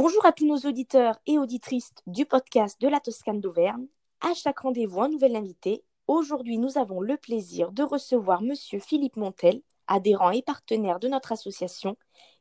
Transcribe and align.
Bonjour 0.00 0.24
à 0.24 0.30
tous 0.30 0.46
nos 0.46 0.58
auditeurs 0.58 1.18
et 1.26 1.40
auditrices 1.40 1.90
du 2.06 2.24
podcast 2.24 2.80
de 2.80 2.86
la 2.86 3.00
Toscane 3.00 3.40
d'Auvergne. 3.40 3.88
À 4.20 4.32
chaque 4.32 4.60
rendez-vous, 4.60 5.02
un 5.02 5.08
nouvel 5.08 5.34
invité. 5.34 5.82
Aujourd'hui, 6.06 6.56
nous 6.58 6.78
avons 6.78 7.00
le 7.00 7.16
plaisir 7.16 7.72
de 7.72 7.82
recevoir 7.82 8.40
Monsieur 8.40 8.78
Philippe 8.78 9.16
Montel, 9.16 9.60
adhérent 9.88 10.30
et 10.30 10.42
partenaire 10.42 11.00
de 11.00 11.08
notre 11.08 11.32
association, 11.32 11.96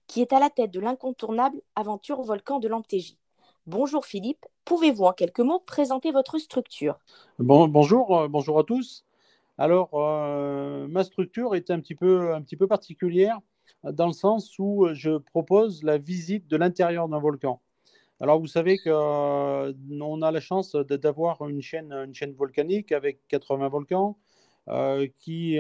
qui 0.06 0.22
est 0.22 0.34
à 0.34 0.40
la 0.40 0.52
tête 0.52 0.70
de 0.70 0.80
l'incontournable 0.80 1.60
aventure 1.76 2.22
volcan 2.22 2.60
de 2.60 2.68
l'Amptégie. 2.68 3.18
Bonjour 3.66 4.06
Philippe, 4.06 4.46
pouvez-vous 4.64 5.06
en 5.06 5.14
quelques 5.14 5.40
mots 5.40 5.60
présenter 5.60 6.12
votre 6.12 6.38
structure? 6.38 7.00
Bon, 7.40 7.68
Bonjour, 7.68 8.20
euh, 8.20 8.28
bonjour 8.28 8.60
à 8.60 8.66
tous. 8.66 9.04
Alors, 9.58 9.90
euh, 9.96 10.88
ma 10.88 11.04
structure 11.04 11.56
est 11.56 11.72
un 11.72 11.80
petit 11.80 11.96
peu 11.96 12.68
particulière 12.68 13.40
dans 13.84 14.08
le 14.08 14.14
sens 14.14 14.58
où 14.60 14.88
je 14.94 15.18
propose 15.18 15.84
la 15.84 15.98
visite 15.98 16.48
de 16.48 16.58
l'intérieur 16.58 17.08
d'un 17.08 17.20
volcan. 17.20 17.62
Alors, 18.20 18.40
vous 18.40 18.48
savez 18.48 18.78
qu'on 18.80 18.90
euh, 18.92 20.22
a 20.22 20.32
la 20.32 20.40
chance 20.40 20.76
d'avoir 20.76 21.48
une 21.48 21.62
chaîne, 21.62 21.94
une 21.94 22.16
chaîne 22.16 22.34
volcanique 22.34 22.92
avec 22.92 23.20
80 23.28 23.68
volcans 23.70 24.18
euh, 24.70 25.08
qui 25.20 25.58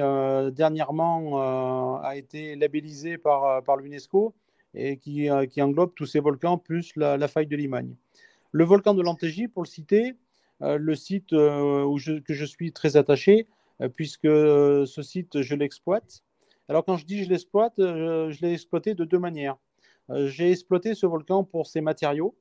dernièrement 0.53 1.99
a 2.01 2.15
été 2.15 2.55
labellisée 2.55 3.17
par, 3.17 3.63
par 3.63 3.77
l'UNESCO 3.77 4.33
et 4.73 4.97
qui, 4.97 5.29
qui, 5.51 5.61
englobe 5.61 5.93
tous 5.95 6.05
ces 6.05 6.19
volcans 6.19 6.57
plus 6.57 6.95
la, 6.95 7.27
faille 7.27 7.47
de 7.47 7.55
Limagne. 7.55 7.95
Le 8.51 8.63
volcan 8.63 8.93
de 8.93 9.01
l'Antégie, 9.01 9.47
pour 9.47 9.63
le 9.63 9.67
citer, 9.67 10.15
le 10.59 10.95
site 10.95 11.31
où 11.31 11.97
que 11.97 12.33
je 12.33 12.45
suis 12.45 12.73
très 12.73 12.97
attaché, 12.97 13.47
euh, 13.81 13.89
puisque 13.89 14.25
euh, 14.25 14.85
ce 14.85 15.01
site, 15.01 15.41
je 15.41 15.55
l'exploite. 15.55 16.23
Alors 16.69 16.85
quand 16.85 16.97
je 16.97 17.05
dis 17.05 17.23
je 17.23 17.29
l'exploite, 17.29 17.79
euh, 17.79 18.31
je 18.31 18.41
l'ai 18.41 18.53
exploité 18.53 18.93
de 18.93 19.05
deux 19.05 19.19
manières. 19.19 19.57
J'ai 20.09 20.51
exploité 20.51 20.95
ce 20.95 21.05
volcan 21.05 21.43
pour 21.43 21.67
ses 21.67 21.81
matériaux. 21.81 22.33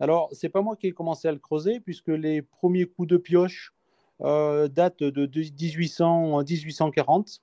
Alors, 0.00 0.28
ce 0.32 0.44
n'est 0.44 0.50
pas 0.50 0.60
moi 0.60 0.74
qui 0.74 0.88
ai 0.88 0.92
commencé 0.92 1.28
à 1.28 1.32
le 1.32 1.38
creuser, 1.38 1.78
puisque 1.78 2.08
les 2.08 2.42
premiers 2.42 2.84
coups 2.84 3.06
de 3.06 3.16
pioche 3.16 3.72
datent 4.18 5.04
de 5.04 5.26
1800, 5.26 6.42
1840. 6.42 7.40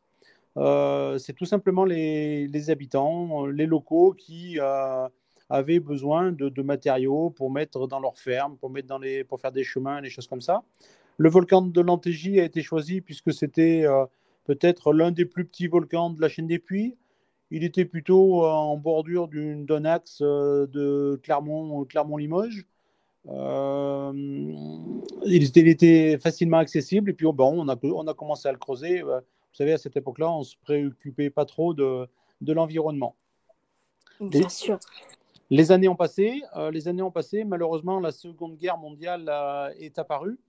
c'est 1.17 1.33
tout 1.33 1.45
simplement 1.45 1.85
les, 1.85 2.69
habitants, 2.69 3.45
les 3.45 3.65
locaux 3.65 4.11
qui 4.11 4.59
avaient 5.49 5.79
besoin 5.79 6.31
de, 6.31 6.61
matériaux 6.61 7.31
pour 7.31 7.51
mettre 7.51 7.87
dans 7.87 7.99
leurs 7.99 8.17
fermes, 8.17 8.57
pour, 8.57 8.69
mettre 8.69 8.87
dans 8.87 8.99
les, 8.99 9.23
pour 9.23 9.39
faire 9.39 9.51
des 9.51 9.63
chemins, 9.63 10.01
des 10.01 10.09
choses 10.09 10.27
comme 10.27 10.41
ça. 10.41 10.63
Le 11.17 11.29
volcan 11.29 11.61
de 11.63 11.81
l'Antégie 11.81 12.39
a 12.39 12.45
été 12.45 12.61
choisi 12.61 13.01
puisque 13.01 13.33
c'était 13.33 13.83
euh, 13.83 14.05
peut-être 14.49 14.93
l'un 14.93 15.11
des 15.11 15.25
plus 15.25 15.45
petits 15.45 15.67
volcans 15.67 16.09
de 16.09 16.19
la 16.19 16.27
chaîne 16.27 16.47
des 16.47 16.57
Puys. 16.57 16.97
Il 17.51 17.63
était 17.63 17.85
plutôt 17.85 18.43
euh, 18.43 18.49
en 18.49 18.77
bordure 18.77 19.27
d'un 19.27 19.85
axe 19.85 20.21
euh, 20.23 20.65
de 20.65 21.19
Clermont, 21.21 21.85
Clermont-Limoges. 21.85 22.65
il, 25.23 25.43
était, 25.67 26.17
facilement 26.17 26.57
accessible 26.57 27.11
et 27.11 27.13
puis 27.13 27.27
bon, 27.31 27.63
on, 27.63 27.69
a, 27.69 27.77
on 27.83 28.07
a 28.07 28.13
commencé 28.15 28.49
à 28.49 28.51
le 28.51 28.57
creuser. 28.57 29.03
Vous 29.03 29.11
savez, 29.53 29.73
à 29.73 29.77
cette 29.77 29.95
époque-là, 29.95 30.31
on 30.31 30.39
ne 30.39 30.43
se 30.43 30.55
préoccupait 30.63 31.29
pas 31.29 31.45
trop 31.45 31.75
de, 31.75 32.07
de 32.41 32.51
l'environnement. 32.51 33.15
Bien 34.19 34.49
sûr. 34.49 34.79
Les 35.51 35.71
années 35.71 35.89
ont 35.89 35.95
passé. 35.95 36.41
les 36.71 36.87
années 36.87 37.03
ont 37.03 37.11
passé. 37.11 37.43
Malheureusement, 37.43 37.99
la 37.99 38.11
Seconde 38.11 38.57
Guerre 38.57 38.79
mondiale 38.79 39.31
est 39.77 39.99
apparue. 39.99 40.39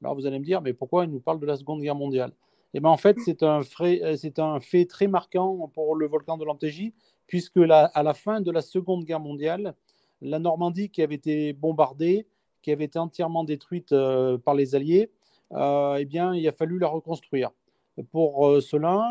Alors 0.00 0.14
vous 0.14 0.26
allez 0.26 0.38
me 0.38 0.44
dire, 0.44 0.62
mais 0.62 0.74
pourquoi 0.74 1.06
il 1.06 1.10
nous 1.10 1.18
parle 1.18 1.40
de 1.40 1.46
la 1.46 1.56
Seconde 1.56 1.82
Guerre 1.82 1.96
mondiale? 1.96 2.30
Eh 2.74 2.80
bien 2.80 2.90
en 2.90 2.96
fait, 2.96 3.18
c'est 3.24 3.42
un, 3.42 3.62
euh, 3.80 4.60
fait 4.60 4.84
très 4.86 5.08
marquant 5.08 5.70
pour 5.72 5.96
le 5.96 6.06
volcan 6.06 6.36
de 6.36 6.44
l'Antégie, 6.44 6.92
puisque 7.26 7.56
la, 7.56 7.86
à 7.86 8.02
la 8.02 8.14
fin 8.14 8.40
de 8.40 8.50
la 8.50 8.60
Seconde 8.60 9.04
Guerre 9.04 9.20
mondiale, 9.20 9.74
la 10.20 10.38
Normandie 10.38 10.90
qui 10.90 11.02
avait 11.02 11.14
été 11.14 11.52
bombardée, 11.52 12.26
qui 12.62 12.70
avait 12.70 12.84
été 12.84 12.98
entièrement 12.98 13.44
détruite 13.44 13.92
euh, 13.92 14.36
par 14.36 14.54
les 14.54 14.74
Alliés, 14.74 15.10
euh, 15.52 15.96
eh 15.98 16.04
bien 16.04 16.34
il 16.34 16.46
a 16.46 16.52
fallu 16.52 16.78
la 16.78 16.88
reconstruire. 16.88 17.50
Pour 18.12 18.62
cela, 18.62 19.04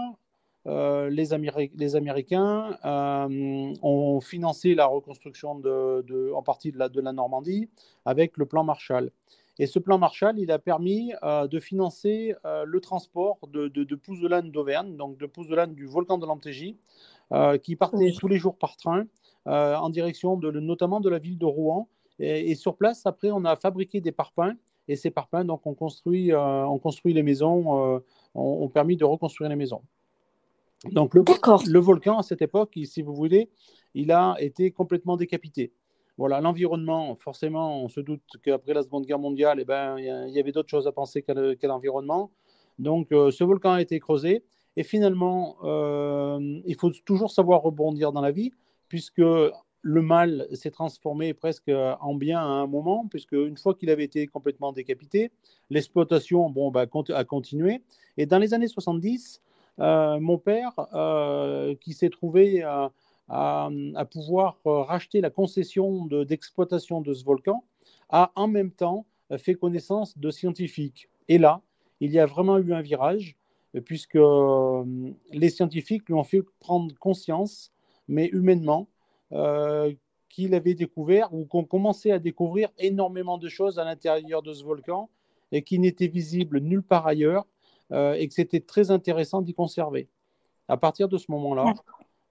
les, 0.65 1.33
Américains 1.33 2.77
ont 2.85 4.21
financé 4.21 4.75
la 4.75 4.85
reconstruction 4.85 5.55
de, 5.55 6.31
en 6.33 6.41
partie 6.41 6.71
de 6.71 6.77
la 6.77 7.11
Normandie 7.11 7.69
avec 8.05 8.37
le 8.37 8.45
plan 8.45 8.63
Marshall. 8.63 9.11
Et 9.59 9.65
ce 9.65 9.79
plan 9.79 9.97
Marshall, 9.97 10.37
il 10.39 10.51
a 10.51 10.59
permis 10.59 11.13
euh, 11.23 11.47
de 11.47 11.59
financer 11.59 12.35
euh, 12.45 12.63
le 12.65 12.79
transport 12.79 13.39
de, 13.51 13.67
de, 13.67 13.83
de 13.83 13.95
pouzzolanes 13.95 14.51
d'Auvergne, 14.51 14.95
donc 14.95 15.17
de 15.17 15.25
pouzzolanes 15.25 15.73
du 15.73 15.85
volcan 15.85 16.17
de 16.17 16.25
l'Antégie, 16.25 16.77
euh, 17.31 17.57
qui 17.57 17.75
partaient 17.75 18.11
tous 18.11 18.27
les 18.27 18.37
jours 18.37 18.57
par 18.57 18.77
train 18.77 19.05
en 19.49 19.89
direction 19.89 20.35
de, 20.35 20.51
notamment 20.51 20.99
de 20.99 21.09
la 21.09 21.19
ville 21.19 21.37
de 21.37 21.45
Rouen. 21.45 21.87
Et, 22.19 22.53
sur 22.55 22.75
place, 22.75 23.05
après, 23.05 23.31
on 23.31 23.45
a 23.45 23.55
fabriqué 23.55 24.01
des 24.01 24.11
parpaings. 24.11 24.57
Et 24.89 24.97
ces 24.97 25.09
parpaings, 25.09 25.45
donc, 25.45 25.65
on 25.65 25.73
construit, 25.73 26.35
on 26.35 26.77
construit 26.79 27.13
les 27.13 27.23
maisons, 27.23 28.01
ont, 28.35 28.67
permis 28.67 28.97
de 28.97 29.05
reconstruire 29.05 29.49
les 29.49 29.55
maisons. 29.55 29.83
Donc, 30.91 31.15
le, 31.15 31.23
le 31.71 31.79
volcan, 31.79 32.19
à 32.19 32.23
cette 32.23 32.41
époque, 32.41 32.77
si 32.83 33.01
vous 33.01 33.13
voulez, 33.13 33.49
il 33.93 34.11
a 34.11 34.35
été 34.39 34.71
complètement 34.71 35.15
décapité. 35.15 35.71
Voilà, 36.17 36.41
l'environnement, 36.41 37.15
forcément, 37.15 37.83
on 37.83 37.89
se 37.89 37.99
doute 37.99 38.23
qu'après 38.41 38.73
la 38.73 38.81
Seconde 38.81 39.05
Guerre 39.05 39.19
mondiale, 39.19 39.59
eh 39.61 39.65
ben, 39.65 39.97
il 39.99 40.33
y, 40.33 40.39
avait 40.39 40.51
d'autres 40.51 40.69
choses 40.69 40.87
à 40.87 40.91
penser 40.91 41.21
qu'à 41.21 41.33
l'environnement. 41.67 42.31
Donc, 42.79 43.11
euh, 43.11 43.29
ce 43.29 43.43
volcan 43.43 43.73
a 43.73 43.81
été 43.81 43.99
creusé. 43.99 44.43
Et 44.77 44.83
finalement, 44.83 45.57
euh, 45.63 46.59
il 46.65 46.75
faut 46.75 46.89
toujours 47.05 47.29
savoir 47.29 47.61
rebondir 47.61 48.11
dans 48.11 48.21
la 48.21 48.31
vie, 48.31 48.51
puisque 48.87 49.19
le 49.19 50.01
mal 50.01 50.47
s'est 50.53 50.71
transformé 50.71 51.35
presque 51.35 51.69
en 51.69 52.15
bien 52.15 52.39
à 52.39 52.43
un 52.43 52.67
moment, 52.67 53.07
puisque 53.07 53.33
une 53.33 53.57
fois 53.57 53.75
qu'il 53.75 53.91
avait 53.91 54.03
été 54.03 54.25
complètement 54.25 54.71
décapité, 54.73 55.31
l'exploitation 55.69 56.49
bon, 56.49 56.71
bah, 56.71 56.85
a 57.13 57.23
continué. 57.25 57.83
Et 58.17 58.25
dans 58.25 58.39
les 58.39 58.55
années 58.55 58.67
70, 58.67 59.41
euh, 59.79 60.19
mon 60.19 60.39
père, 60.39 60.73
qui 61.79 61.93
s'est 61.93 62.09
trouvé 62.09 62.63
à, 63.29 64.05
pouvoir 64.09 64.57
euh, 64.65 64.81
racheter 64.81 65.21
la 65.21 65.29
concession 65.29 66.05
d'exploitation 66.05 67.01
de, 67.01 67.13
ce 67.13 67.23
volcan, 67.25 67.63
a 68.09 68.31
en 68.35 68.47
même 68.47 68.71
temps 68.71 69.05
euh, 69.31 69.37
fait 69.37 69.55
connaissance 69.55 70.17
de 70.17 70.31
scientifiques. 70.31 71.09
Et 71.27 71.37
là, 71.37 71.61
il 71.99 72.11
y 72.11 72.19
a 72.19 72.25
vraiment 72.25 72.57
eu 72.57 72.73
un 72.73 72.81
virage, 72.81 73.35
euh, 73.75 73.81
puisque 73.81 74.17
les 75.31 75.49
scientifiques 75.49 76.07
lui 76.07 76.13
ont 76.13 76.23
fait 76.23 76.41
prendre 76.59 76.93
conscience, 76.97 77.71
mais 78.07 78.27
humainement, 78.27 78.87
qu'il 80.29 80.53
avait 80.53 80.73
découvert 80.73 81.33
ou 81.33 81.43
qu'on 81.43 81.65
commençait 81.65 82.11
à 82.11 82.19
découvrir 82.19 82.69
énormément 82.77 83.37
de 83.37 83.49
choses 83.49 83.77
à 83.77 83.83
l'intérieur 83.83 84.41
de 84.41 84.53
ce 84.53 84.63
volcan 84.63 85.09
et 85.51 85.63
qui 85.63 85.79
n'étaient 85.79 86.07
visibles 86.07 86.61
nulle 86.61 86.81
part 86.83 87.05
ailleurs 87.05 87.45
et 87.91 88.25
que 88.25 88.33
c'était 88.33 88.61
très 88.61 88.89
intéressant 88.89 89.41
d'y 89.41 89.53
conserver. 89.53 90.07
À 90.69 90.77
partir 90.77 91.09
de 91.09 91.17
ce 91.17 91.29
moment-là, 91.31 91.73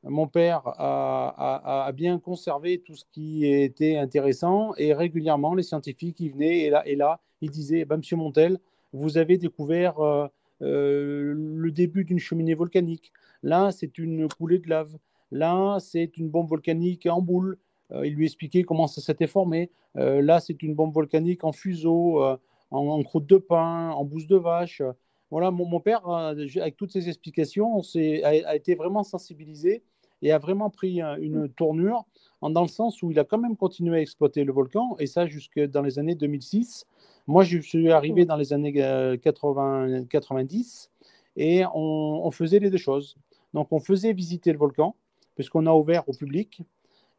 mon 0.08 0.28
père 0.28 0.62
a, 0.64 1.90
bien 1.94 2.18
conservé 2.18 2.78
tout 2.78 2.94
ce 2.94 3.04
qui 3.12 3.46
était 3.46 3.96
intéressant 3.96 4.74
et 4.76 4.94
régulièrement, 4.94 5.54
les 5.54 5.62
scientifiques 5.62 6.20
y 6.20 6.28
venaient 6.28 6.60
et 6.60 6.70
là, 6.70 6.86
et 6.86 6.96
là 6.96 7.20
ils 7.40 7.50
disaient 7.50 7.84
bah, 7.84 7.96
Monsieur 7.96 8.16
Montel, 8.16 8.58
vous 8.92 9.18
avez 9.18 9.38
découvert 9.38 10.00
euh, 10.00 10.26
euh, 10.62 11.34
le 11.36 11.70
début 11.70 12.04
d'une 12.04 12.18
cheminée 12.18 12.54
volcanique. 12.54 13.12
Là, 13.42 13.70
c'est 13.70 13.98
une 13.98 14.28
coulée 14.28 14.58
de 14.58 14.68
lave. 14.68 14.96
Là, 15.30 15.78
c'est 15.80 16.16
une 16.16 16.28
bombe 16.28 16.48
volcanique 16.48 17.06
en 17.06 17.20
boule. 17.20 17.58
Euh, 17.92 18.06
il 18.06 18.14
lui 18.14 18.24
expliquait 18.24 18.62
comment 18.62 18.86
ça 18.86 19.00
s'était 19.00 19.26
formé. 19.26 19.70
là, 19.94 20.40
c'est 20.40 20.62
une 20.62 20.74
bombe 20.74 20.92
volcanique 20.92 21.44
en 21.44 21.52
fuseau, 21.52 22.22
en, 22.70 23.02
croûte 23.02 23.26
de 23.26 23.38
pain, 23.38 23.90
en 23.90 24.04
bouse 24.04 24.26
de 24.26 24.36
vache. 24.36 24.82
Voilà, 25.30 25.50
mon, 25.50 25.80
père, 25.80 26.06
avec 26.08 26.76
toutes 26.76 26.92
ces 26.92 27.08
explications, 27.08 27.80
a, 28.24 28.54
été 28.54 28.74
vraiment 28.74 29.02
sensibilisé 29.02 29.82
et 30.22 30.32
a 30.32 30.38
vraiment 30.38 30.70
pris 30.70 31.00
une 31.00 31.48
tournure 31.48 32.04
dans 32.42 32.62
le 32.62 32.68
sens 32.68 33.02
où 33.02 33.10
il 33.10 33.18
a 33.18 33.24
quand 33.24 33.38
même 33.38 33.56
continué 33.56 33.98
à 33.98 34.00
exploiter 34.00 34.44
le 34.44 34.52
volcan, 34.52 34.96
et 34.98 35.06
ça 35.06 35.26
jusque 35.26 35.60
dans 35.60 35.82
les 35.82 35.98
années 35.98 36.14
2006. 36.14 36.86
Moi, 37.26 37.44
je 37.44 37.58
suis 37.58 37.90
arrivé 37.90 38.24
dans 38.24 38.36
les 38.36 38.52
années 38.52 38.72
80, 38.72 40.04
90 40.04 40.90
et 41.36 41.64
on, 41.74 42.30
faisait 42.30 42.58
les 42.58 42.70
deux 42.70 42.78
choses. 42.78 43.16
Donc, 43.52 43.68
on 43.70 43.80
faisait 43.80 44.12
visiter 44.12 44.52
le 44.52 44.58
volcan, 44.58 44.94
puisqu'on 45.34 45.66
a 45.66 45.72
ouvert 45.72 46.08
au 46.08 46.12
public. 46.12 46.62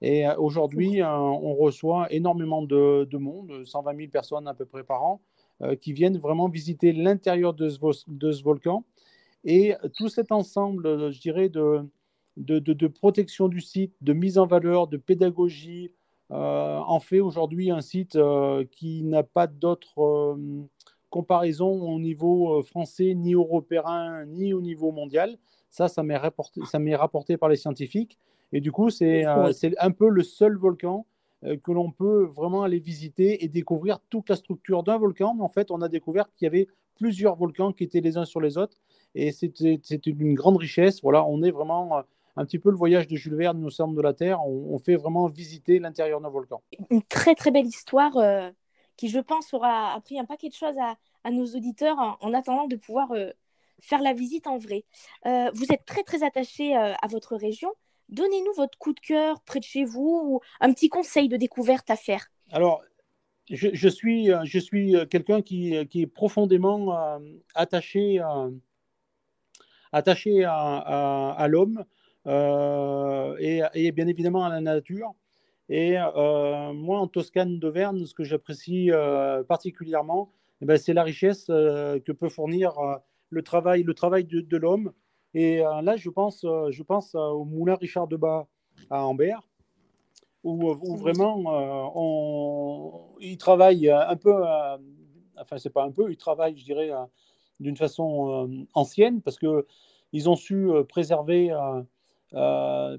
Et 0.02 0.28
euh, 0.28 0.36
aujourd'hui, 0.38 1.02
euh, 1.02 1.10
on 1.10 1.56
reçoit 1.56 2.12
énormément 2.12 2.62
de, 2.62 3.18
monde, 3.18 3.66
120 3.66 3.96
000 3.98 4.10
personnes 4.12 4.48
à 4.48 4.54
peu 4.54 4.66
près 4.66 4.84
par 4.84 5.04
an, 5.04 5.22
euh, 5.62 5.76
qui 5.76 5.94
viennent 5.94 6.18
vraiment 6.18 6.50
visiter 6.50 6.94
l'intérieur 6.94 7.54
de, 7.54 7.70
de, 8.08 8.32
ce 8.32 8.44
volcan. 8.44 8.84
Et 9.44 9.74
tout 9.96 10.10
cet 10.10 10.32
ensemble, 10.32 11.12
je 11.12 11.20
dirais, 11.20 11.50
de, 11.50 11.84
de, 12.38 12.88
protection 12.88 13.48
du 13.48 13.62
site, 13.62 13.94
de 14.02 14.14
mise 14.14 14.38
en 14.38 14.46
valeur, 14.46 14.88
de 14.88 14.98
pédagogie, 14.98 15.92
euh, 16.32 16.78
en 16.80 17.00
fait 17.00 17.22
aujourd'hui 17.22 17.72
un 17.72 17.82
site 17.82 18.18
euh, 18.18 18.66
qui 18.72 19.04
n'a 19.04 19.24
pas 19.24 19.48
d'autres 19.48 20.02
euh, 20.02 20.36
comparaisons 21.10 21.90
au 21.90 22.00
niveau 22.00 22.62
français, 22.64 23.14
ni 23.16 23.34
européen, 23.34 24.26
ni 24.26 24.54
au 24.54 24.62
niveau 24.62 24.92
mondial. 24.92 25.38
Ça, 25.70 25.88
ça 25.88 26.04
m'est 26.04 26.18
rapporté, 26.18 26.62
rapporté 26.96 27.38
par 27.38 27.50
les 27.50 27.56
scientifiques. 27.56 28.18
Et 28.52 28.62
du 28.62 28.72
coup, 28.72 28.90
c'est 28.90 29.26
un 29.26 29.92
peu 29.92 30.10
le 30.10 30.24
seul 30.24 30.58
volcan 30.58 31.06
que 31.64 31.72
l'on 31.72 31.92
peut 31.92 32.24
vraiment 32.24 32.64
aller 32.64 32.80
visiter 32.80 33.44
et 33.44 33.48
découvrir 33.48 34.00
toute 34.10 34.30
la 34.30 34.36
structure 34.36 34.84
d'un 34.84 34.98
volcan. 34.98 35.38
En 35.40 35.50
fait, 35.50 35.70
on 35.70 35.82
a 35.82 35.90
découvert 35.90 36.32
qu'il 36.34 36.46
y 36.46 36.48
avait 36.48 36.68
plusieurs 36.96 37.36
volcans 37.36 37.74
qui 37.74 37.84
étaient 37.84 38.02
les 38.02 38.18
uns 38.18 38.26
sur 38.26 38.42
les 38.42 38.58
autres 38.58 38.78
et 39.14 39.32
c'était 39.32 39.78
une 40.06 40.34
grande 40.34 40.58
richesse. 40.58 41.02
Voilà, 41.02 41.26
on 41.26 41.44
est 41.44 41.52
vraiment 41.52 42.04
un 42.38 42.46
petit 42.46 42.60
peu 42.60 42.70
le 42.70 42.78
voyage 42.78 43.08
de 43.08 43.16
Jules 43.16 43.36
Verne 43.36 43.66
au 43.66 43.70
centre 43.70 43.96
de 43.96 44.02
la 44.02 44.14
Terre. 44.14 44.46
On, 44.46 44.78
fait 44.78 44.96
vraiment 44.96 45.28
visiter 45.28 45.80
l'intérieur 45.80 46.22
d'un 46.22 46.30
volcan. 46.30 46.62
Une 46.92 47.02
très 47.02 47.34
très 47.34 47.50
belle 47.50 47.66
histoire 47.66 48.16
euh, 48.18 48.52
qui, 48.96 49.10
je 49.10 49.20
pense, 49.20 49.54
aura 49.54 49.94
appris 49.94 50.20
un 50.20 50.26
paquet 50.26 50.48
de 50.48 50.54
choses 50.54 50.78
à, 50.80 51.32
nos 51.32 51.46
auditeurs 51.46 51.98
en, 52.22 52.34
attendant 52.34 52.68
de 52.68 52.78
pouvoir 52.78 53.12
euh, 53.12 53.32
faire 53.82 54.02
la 54.02 54.14
visite 54.14 54.48
en 54.48 54.60
vrai. 54.60 54.86
Euh, 55.26 55.50
vous 55.54 55.66
êtes 55.72 55.84
très 55.86 56.04
très 56.04 56.24
attaché 56.24 56.76
à 56.76 57.08
votre 57.10 57.36
région. 57.36 57.74
Donnez-nous 58.08 58.54
votre 58.56 58.78
coup 58.78 58.94
de 58.94 59.00
cœur 59.00 59.42
près 59.42 59.60
de 59.60 59.66
chez 59.66 59.84
vous 59.84 60.22
ou 60.24 60.40
un 60.62 60.72
petit 60.72 60.88
conseil 60.88 61.28
de 61.28 61.36
découverte 61.36 61.90
à 61.90 61.98
faire. 61.98 62.28
Alors, 62.52 62.82
je, 63.50 63.90
suis, 63.90 64.30
je 64.46 64.60
suis 64.60 64.96
quelqu'un 65.10 65.42
qui, 65.42 65.86
qui, 65.88 66.04
est 66.04 66.08
profondément 66.08 67.20
attaché, 67.56 68.22
attaché 69.92 70.46
à, 70.46 71.32
à 71.32 71.48
l'homme. 71.50 71.84
Euh, 72.28 73.36
et, 73.40 73.92
bien 73.92 74.08
évidemment 74.08 74.46
à 74.46 74.50
la 74.50 74.62
nature. 74.62 75.14
Et 75.70 75.98
euh, 75.98 76.74
moi, 76.74 77.00
en 77.00 77.08
Toscane 77.08 77.60
d'Auvergne, 77.60 78.06
ce 78.06 78.14
que 78.14 78.24
j'apprécie 78.24 78.92
euh, 78.92 79.44
particulièrement, 79.44 80.32
eh 80.62 80.66
ben, 80.66 80.78
c'est 80.78 80.94
la 80.94 81.04
richesse 81.04 81.46
que 81.48 82.12
peut 82.12 82.30
fournir 82.30 82.74
le 83.30 83.42
travail, 83.44 83.84
le 83.84 83.94
travail 83.94 84.24
de, 84.26 84.58
l'homme. 84.58 84.92
Et 85.34 85.60
là, 85.60 85.96
je 85.98 86.10
pense, 86.10 86.42
je 86.42 86.84
pense 86.84 87.14
au 87.14 87.46
moulin 87.46 87.76
Richard 87.76 88.08
Debat 88.08 88.48
à 88.90 89.06
Ambert, 89.06 89.48
où, 90.44 90.74
vraiment 90.96 91.44
on, 91.96 93.16
il 93.20 93.38
travaille 93.38 93.88
un 93.92 94.16
peu, 94.16 94.34
enfin 95.38 95.58
c'est 95.58 95.70
pas 95.70 95.84
un 95.84 95.92
peu, 95.92 96.10
il 96.10 96.18
travaille, 96.18 96.58
je 96.58 96.64
dirais, 96.64 96.90
d'une 97.60 97.78
façon 97.78 98.66
ancienne, 98.74 99.22
parce 99.22 99.38
que 99.38 99.68
ils 100.12 100.28
ont 100.28 100.36
su 100.36 100.70
préserver 100.90 101.54
euh, 102.34 102.98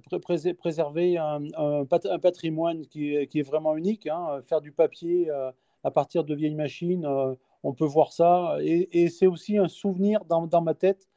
préserver 0.58 1.18
un, 1.18 1.84
patrimoine 1.84 2.86
qui 2.86 3.14
est, 3.14 3.42
vraiment 3.42 3.76
unique. 3.76 4.06
Hein. 4.06 4.40
Faire 4.44 4.60
du 4.60 4.72
papier 4.72 5.30
euh, 5.30 5.50
à 5.84 5.90
partir 5.90 6.24
de 6.24 6.34
vieilles 6.34 6.54
machines, 6.54 7.04
euh, 7.04 7.34
on 7.62 7.74
peut 7.74 7.84
voir 7.84 8.12
ça. 8.12 8.56
Et, 8.62 9.08
c'est 9.08 9.26
aussi 9.26 9.58
un 9.58 9.68
souvenir 9.68 10.24
dans, 10.24 10.62
ma 10.62 10.74
tête 10.74 11.08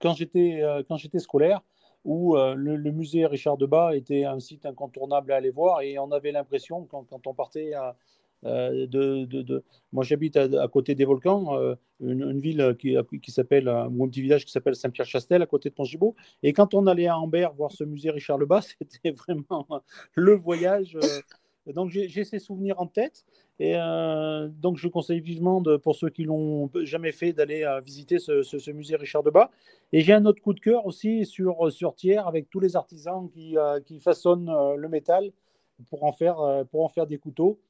quand 0.00 0.14
j'étais 0.14 1.18
scolaire, 1.18 1.60
où 2.04 2.34
le, 2.36 2.90
musée 2.90 3.26
Richard 3.26 3.56
Debat 3.56 3.94
était 3.94 4.24
un 4.24 4.40
site 4.40 4.66
incontournable 4.66 5.32
à 5.32 5.36
aller 5.36 5.50
voir. 5.50 5.82
Et 5.82 5.98
on 5.98 6.10
avait 6.10 6.32
l'impression, 6.32 6.86
quand, 6.90 7.04
quand, 7.04 7.26
on 7.26 7.34
partait 7.34 7.74
à, 7.74 7.94
euh, 8.46 8.86
de, 8.86 9.62
Moi, 9.92 10.04
j'habite 10.04 10.36
à, 10.36 10.68
côté 10.68 10.94
des 10.94 11.04
volcans, 11.04 11.56
euh, 11.56 11.74
une, 12.00 12.40
ville 12.40 12.76
qui, 12.78 13.30
s'appelle, 13.30 13.68
euh, 13.68 13.86
ou 13.88 14.04
un 14.04 14.08
petit 14.08 14.22
village 14.22 14.44
qui 14.44 14.52
s'appelle 14.52 14.76
Saint-Pierre-Chastel, 14.76 15.42
à 15.42 15.46
côté 15.46 15.68
de 15.68 15.74
Pont-Gibaud. 15.74 16.14
Et 16.42 16.52
quand 16.52 16.74
on 16.74 16.86
allait 16.86 17.06
à 17.06 17.18
Ambert 17.18 17.52
voir 17.52 17.72
ce 17.72 17.84
musée 17.84 18.10
Richard 18.10 18.38
Lebas, 18.38 18.74
c'était 18.80 19.10
vraiment 19.10 19.66
le 20.14 20.34
voyage. 20.34 20.96
donc, 21.66 21.90
j'ai 21.90 22.24
ces 22.24 22.38
souvenirs 22.38 22.80
en 22.80 22.86
tête. 22.86 23.24
Et 23.62 23.74
donc, 23.74 24.78
je 24.78 24.88
conseille 24.88 25.20
vivement, 25.20 25.62
pour 25.82 25.94
ceux 25.94 26.08
qui 26.08 26.24
l'ont 26.24 26.70
jamais 26.84 27.12
fait, 27.12 27.34
d'aller 27.34 27.62
visiter 27.84 28.18
ce, 28.18 28.70
musée 28.70 28.96
Richard 28.96 29.22
Debat. 29.22 29.50
Et 29.92 30.00
j'ai 30.00 30.14
un 30.14 30.24
autre 30.24 30.40
coup 30.40 30.54
de 30.54 30.60
cœur 30.60 30.86
aussi 30.86 31.26
sur, 31.26 31.70
sur 31.70 31.94
Thiers, 31.94 32.26
avec 32.26 32.48
tous 32.48 32.60
les 32.60 32.74
artisans 32.74 33.28
qui, 33.28 33.56
qui 33.84 34.00
façonnent 34.00 34.50
le 34.76 34.88
métal 34.88 35.30
pour 35.90 36.04
en 36.04 36.12
faire, 36.12 36.64
pour 36.70 36.86
en 36.86 36.88
faire 36.88 37.06
des 37.06 37.18
couteaux. 37.18 37.60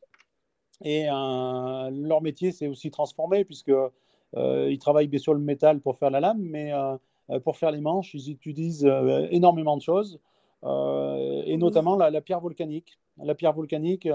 Et 0.83 1.07
euh, 1.09 1.91
leur 1.91 2.23
métier 2.23 2.53
s'est 2.53 2.69
aussi 2.69 2.91
transformé, 2.91 3.45
puisque 3.45 3.71
euh, 3.71 4.71
ils 4.71 4.79
travaillent 4.79 5.09
bien 5.09 5.19
sûr 5.19 5.35
le 5.35 5.41
métal 5.41 5.81
pour 5.81 5.97
faire 5.97 6.11
la 6.11 6.21
lame, 6.21 6.41
mais 6.41 6.73
euh, 6.73 7.41
pour 7.41 7.57
faire 7.57 7.71
les 7.71 7.81
manches, 7.81 8.15
ils 8.15 8.31
utilisent 8.31 8.91
énormément 9.31 9.77
de 9.77 9.83
choses, 9.83 10.19
et 10.65 11.57
notamment 11.57 11.97
la, 11.97 12.21
pierre 12.21 12.41
volcanique. 12.41 12.99
La 13.19 13.35
pierre 13.35 13.53
volcanique 13.53 14.09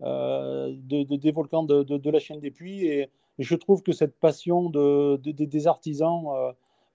de, 0.00 1.16
des 1.16 1.30
volcans 1.30 1.62
de, 1.62 2.10
la 2.10 2.18
chaîne 2.18 2.40
des 2.40 2.50
puits. 2.50 2.86
Et, 2.86 3.10
je 3.38 3.54
trouve 3.54 3.82
que 3.82 3.92
cette 3.92 4.18
passion 4.18 4.70
des 4.70 5.66
artisans 5.66 6.24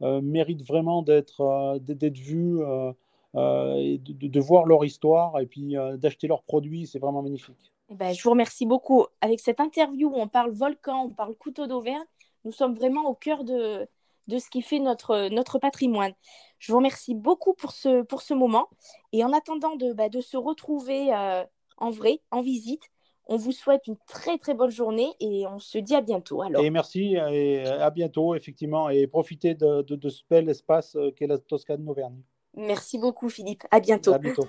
mérite 0.01 0.67
vraiment 0.67 1.01
d'être 1.01 1.79
vue. 2.09 2.59
de, 3.33 4.39
voir 4.39 4.65
leur 4.65 4.83
histoire 4.83 5.39
et 5.39 5.45
puis 5.45 5.75
d'acheter 5.95 6.27
leurs 6.27 6.43
produits, 6.43 6.87
c'est 6.87 6.99
vraiment 6.99 7.21
magnifique. 7.21 7.71
Eh 7.89 7.95
ben, 7.95 8.13
je 8.13 8.21
vous 8.21 8.31
remercie 8.31 8.65
beaucoup. 8.65 9.05
Avec 9.21 9.39
cette 9.39 9.59
interview 9.59 10.09
où 10.09 10.15
on 10.15 10.27
parle 10.27 10.51
volcan, 10.51 11.05
on 11.05 11.09
parle 11.09 11.35
couteau 11.35 11.67
d'Auvergne, 11.67 12.05
nous 12.43 12.51
sommes 12.51 12.75
vraiment 12.75 13.05
au 13.09 13.13
cœur 13.13 13.43
de, 13.43 13.87
de 14.27 14.37
ce 14.37 14.49
qui 14.49 14.61
fait 14.61 14.79
notre, 14.79 15.29
notre 15.29 15.59
patrimoine. 15.59 16.13
Je 16.59 16.71
vous 16.71 16.77
remercie 16.77 17.15
beaucoup 17.15 17.53
pour 17.53 17.71
ce, 17.71 18.01
pour 18.03 18.21
ce 18.21 18.33
moment. 18.33 18.67
Et 19.13 19.23
en 19.23 19.31
attendant 19.31 19.75
de, 19.75 19.93
bah, 19.93 20.09
de 20.09 20.21
se 20.21 20.37
retrouver 20.37 21.13
euh, 21.13 21.43
en 21.77 21.91
vrai, 21.91 22.21
en 22.31 22.41
visite, 22.41 22.83
on 23.27 23.37
vous 23.37 23.51
souhaite 23.51 23.87
une 23.87 23.97
très 24.07 24.37
très 24.37 24.53
bonne 24.53 24.69
journée 24.69 25.09
et 25.19 25.45
on 25.47 25.59
se 25.59 25.77
dit 25.77 25.95
à 25.95 26.01
bientôt. 26.01 26.41
Alors. 26.41 26.63
Et 26.63 26.69
merci 26.69 27.15
et 27.15 27.65
à 27.65 27.89
bientôt, 27.89 28.35
effectivement, 28.35 28.89
et 28.89 29.05
profitez 29.07 29.53
de, 29.53 29.81
de, 29.81 29.95
de 29.95 30.09
ce 30.09 30.23
bel 30.29 30.49
espace 30.49 30.95
euh, 30.95 31.11
qu'est 31.11 31.27
la 31.27 31.37
Toscane 31.37 31.83
d'Auvergne. 31.83 32.21
Merci 32.55 32.97
beaucoup, 32.97 33.29
Philippe. 33.29 33.63
À 33.69 33.79
bientôt. 33.79 34.13
À 34.13 34.17
bientôt. 34.17 34.47